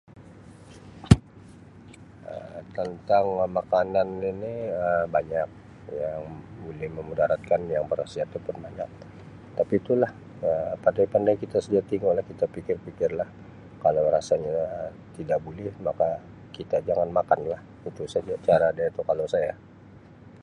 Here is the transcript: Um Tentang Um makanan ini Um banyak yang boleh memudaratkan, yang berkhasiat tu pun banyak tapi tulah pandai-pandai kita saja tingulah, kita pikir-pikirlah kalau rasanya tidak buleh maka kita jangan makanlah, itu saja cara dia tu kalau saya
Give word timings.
Um 2.33 2.65
Tentang 2.77 3.25
Um 3.45 3.51
makanan 3.59 4.07
ini 4.31 4.53
Um 4.85 5.03
banyak 5.15 5.47
yang 6.01 6.21
boleh 6.65 6.87
memudaratkan, 6.97 7.61
yang 7.75 7.85
berkhasiat 7.91 8.25
tu 8.33 8.39
pun 8.45 8.57
banyak 8.65 8.89
tapi 9.57 9.75
tulah 9.87 10.09
pandai-pandai 10.83 11.35
kita 11.43 11.57
saja 11.65 11.81
tingulah, 11.91 12.23
kita 12.29 12.45
pikir-pikirlah 12.55 13.29
kalau 13.85 14.03
rasanya 14.15 14.61
tidak 15.17 15.37
buleh 15.45 15.69
maka 15.87 16.09
kita 16.55 16.77
jangan 16.87 17.09
makanlah, 17.19 17.61
itu 17.89 18.01
saja 18.13 18.33
cara 18.47 18.67
dia 18.77 18.87
tu 18.95 19.01
kalau 19.09 19.25
saya 19.33 19.53